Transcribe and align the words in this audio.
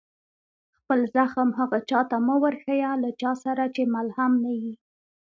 خپل 0.77 0.99
زخم 1.15 1.49
هغه 1.59 1.79
چا 1.89 2.01
ته 2.09 2.17
مه 2.27 2.35
ورښيه، 2.41 2.91
له 3.03 3.09
چا 3.21 3.31
سره 3.43 3.63
چي 3.75 3.83
ملهم 3.93 4.31
نه 4.43 4.51
يي. 4.61 4.73